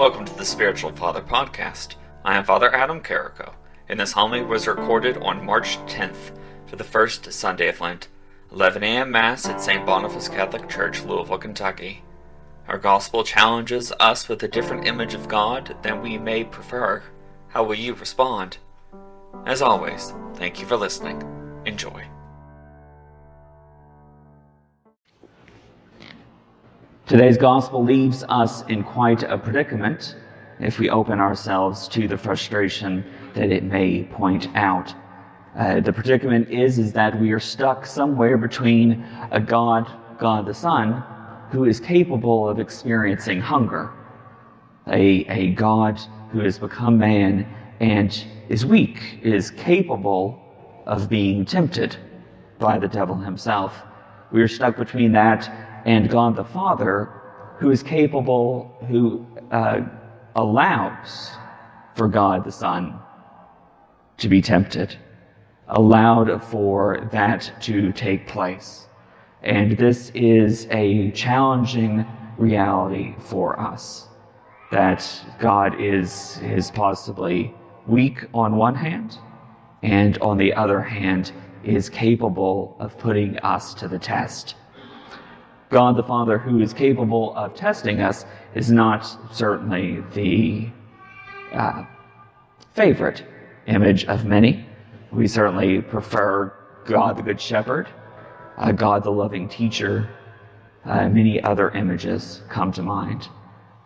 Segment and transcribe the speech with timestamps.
[0.00, 1.96] Welcome to the Spiritual Father Podcast.
[2.24, 3.52] I am Father Adam Carrico,
[3.86, 6.34] and this homily was recorded on March 10th
[6.66, 8.08] for the first Sunday of Lent,
[8.50, 9.10] 11 a.m.
[9.10, 9.84] Mass at St.
[9.84, 12.02] Boniface Catholic Church, Louisville, Kentucky.
[12.66, 17.02] Our gospel challenges us with a different image of God than we may prefer.
[17.48, 18.56] How will you respond?
[19.44, 21.22] As always, thank you for listening.
[21.66, 22.06] Enjoy.
[27.10, 30.14] Today's gospel leaves us in quite a predicament
[30.60, 34.94] if we open ourselves to the frustration that it may point out.
[35.56, 40.54] Uh, the predicament is, is that we are stuck somewhere between a God, God the
[40.54, 41.02] Son,
[41.50, 43.90] who is capable of experiencing hunger,
[44.86, 47.44] a, a God who has become man
[47.80, 50.40] and is weak, is capable
[50.86, 51.96] of being tempted
[52.60, 53.82] by the devil himself.
[54.30, 57.08] We are stuck between that and God the Father,
[57.58, 59.80] who is capable, who uh,
[60.36, 61.30] allows
[61.94, 62.98] for God the Son
[64.18, 64.96] to be tempted,
[65.68, 68.86] allowed for that to take place.
[69.42, 72.04] And this is a challenging
[72.36, 74.08] reality for us
[74.70, 75.04] that
[75.38, 77.52] God is, is possibly
[77.86, 79.18] weak on one hand,
[79.82, 81.32] and on the other hand,
[81.64, 84.54] is capable of putting us to the test.
[85.70, 88.26] God the Father, who is capable of testing us,
[88.56, 90.68] is not certainly the
[91.52, 91.84] uh,
[92.74, 93.24] favorite
[93.68, 94.66] image of many.
[95.12, 96.52] We certainly prefer
[96.84, 97.88] God the Good Shepherd,
[98.58, 100.10] uh, God the loving teacher.
[100.84, 103.28] Uh, many other images come to mind.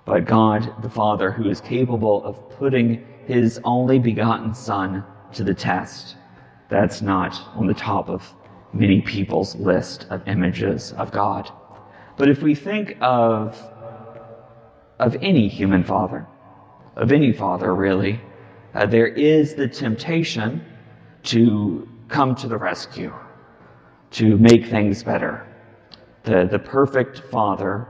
[0.07, 5.05] But God the Father, who is capable of putting his only begotten Son
[5.35, 6.17] to the test,
[6.71, 8.33] that's not on the top of
[8.73, 11.51] many people's list of images of God.
[12.17, 13.61] But if we think of,
[14.99, 16.27] of any human father,
[16.97, 18.21] of any father really,
[18.75, 20.65] uh, there is the temptation
[21.25, 23.13] to come to the rescue,
[24.13, 25.47] to make things better.
[26.23, 27.89] The, the perfect father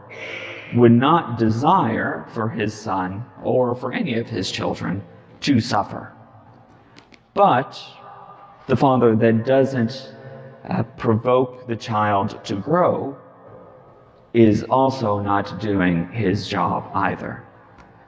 [0.74, 5.02] would not desire for his son or for any of his children
[5.40, 6.12] to suffer.
[7.34, 7.80] But
[8.66, 10.14] the father that doesn't
[10.68, 13.18] uh, provoke the child to grow
[14.34, 17.44] is also not doing his job either.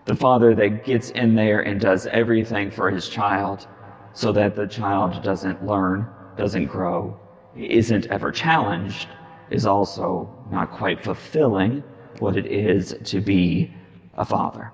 [0.07, 3.67] The father that gets in there and does everything for his child
[4.13, 7.19] so that the child doesn't learn, doesn't grow,
[7.57, 9.09] isn't ever challenged,
[9.51, 11.83] is also not quite fulfilling
[12.19, 13.73] what it is to be
[14.15, 14.73] a father.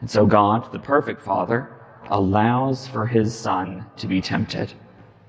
[0.00, 1.76] And so God, the perfect father,
[2.08, 4.72] allows for his son to be tempted,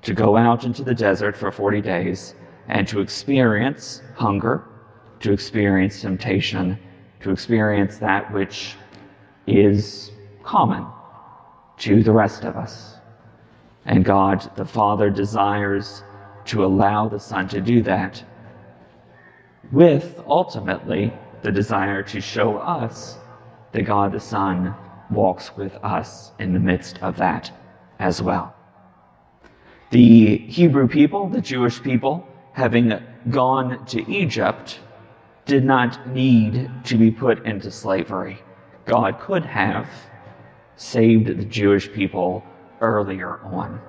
[0.04, 2.36] to go out into the desert for 40 days
[2.70, 4.64] and to experience hunger
[5.22, 6.78] to experience temptation,
[7.22, 8.76] to experience that which
[9.48, 10.12] is
[10.44, 10.86] common
[11.78, 12.96] to the rest of us.
[13.86, 16.04] And God the Father desires
[16.46, 18.24] to allow the Son to do that,
[19.72, 23.18] with ultimately the desire to show us
[23.72, 24.76] that God the Son
[25.10, 27.52] walks with us in the midst of that
[28.00, 28.56] as well.
[29.92, 32.94] The Hebrew people, the Jewish people, having
[33.30, 34.80] gone to Egypt,
[35.46, 38.40] did not need to be put into slavery.
[38.86, 39.88] God could have
[40.76, 42.44] saved the Jewish people
[42.80, 43.80] earlier on.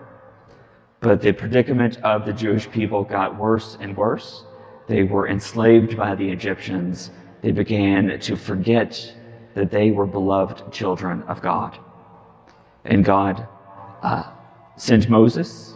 [1.00, 4.44] But the predicament of the Jewish people got worse and worse.
[4.86, 7.10] They were enslaved by the Egyptians.
[7.40, 9.14] They began to forget
[9.54, 11.78] that they were beloved children of God.
[12.84, 13.46] And God
[14.02, 14.30] uh,
[14.76, 15.74] sent Moses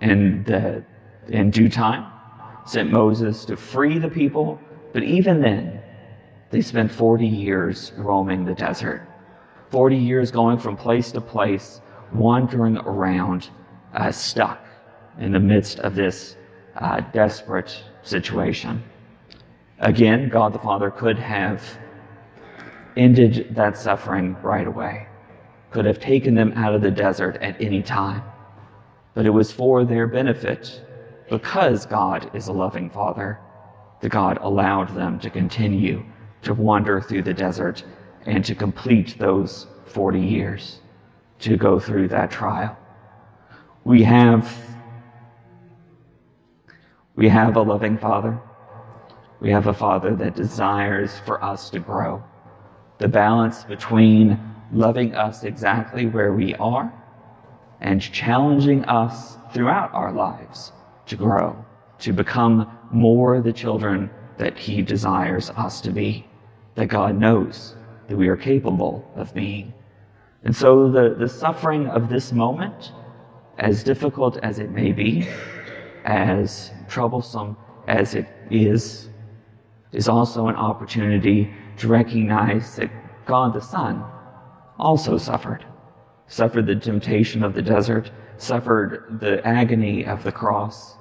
[0.00, 0.84] in, the,
[1.28, 2.12] in due time,
[2.66, 4.60] sent Moses to free the people
[4.92, 5.80] but even then,
[6.50, 9.06] they spent 40 years roaming the desert.
[9.70, 11.80] 40 years going from place to place,
[12.12, 13.50] wandering around,
[13.94, 14.64] uh, stuck
[15.18, 16.36] in the midst of this
[16.76, 18.82] uh, desperate situation.
[19.80, 21.62] Again, God the Father could have
[22.96, 25.06] ended that suffering right away,
[25.70, 28.22] could have taken them out of the desert at any time.
[29.14, 30.82] But it was for their benefit
[31.28, 33.38] because God is a loving Father
[34.00, 36.04] that God allowed them to continue
[36.42, 37.84] to wander through the desert
[38.26, 40.80] and to complete those 40 years
[41.40, 42.76] to go through that trial.
[43.84, 44.46] We have
[47.16, 48.38] we have a loving Father.
[49.40, 52.22] We have a Father that desires for us to grow.
[52.98, 54.38] The balance between
[54.72, 56.92] loving us exactly where we are
[57.80, 60.72] and challenging us throughout our lives
[61.06, 61.56] to grow,
[61.98, 66.26] to become more the children that He desires us to be,
[66.74, 67.74] that God knows
[68.08, 69.72] that we are capable of being.
[70.44, 72.92] And so the, the suffering of this moment,
[73.58, 75.28] as difficult as it may be,
[76.04, 77.56] as troublesome
[77.88, 79.08] as it is,
[79.92, 82.90] is also an opportunity to recognize that
[83.26, 84.04] God the Son
[84.78, 85.64] also suffered.
[86.28, 90.96] Suffered the temptation of the desert, suffered the agony of the cross,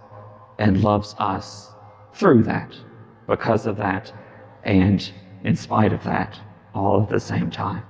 [0.57, 1.71] and loves us
[2.17, 2.75] through that,
[3.27, 4.11] because of that,
[4.63, 5.11] and
[5.43, 6.39] in spite of that,
[6.73, 7.83] all at the same time.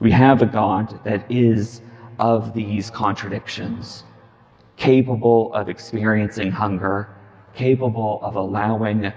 [0.00, 1.82] We have a God that is
[2.18, 4.04] of these contradictions,
[4.76, 7.08] capable of experiencing hunger,
[7.54, 9.12] capable of allowing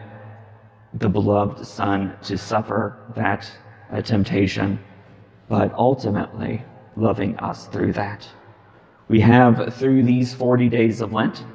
[0.93, 3.49] the beloved Son to suffer that
[3.91, 4.79] uh, temptation,
[5.47, 6.61] but ultimately
[6.97, 8.27] loving us through that.
[9.07, 11.45] We have, through these 40 days of Lent,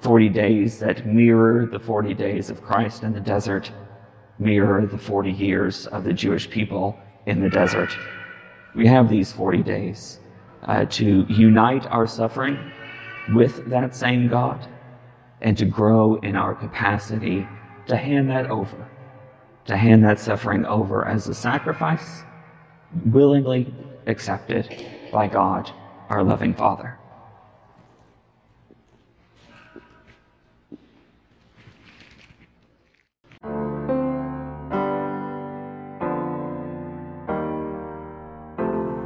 [0.00, 3.70] 40 days that mirror the 40 days of Christ in the desert,
[4.38, 7.96] mirror the 40 years of the Jewish people in the desert.
[8.74, 10.20] We have these 40 days
[10.62, 12.58] uh, to unite our suffering
[13.34, 14.66] with that same God
[15.40, 17.46] and to grow in our capacity
[17.86, 18.88] to hand that over,
[19.66, 22.22] to hand that suffering over as a sacrifice
[23.06, 23.72] willingly
[24.06, 25.70] accepted by God,
[26.08, 26.98] our loving Father.